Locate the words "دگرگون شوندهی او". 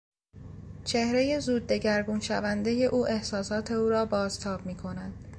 1.67-3.07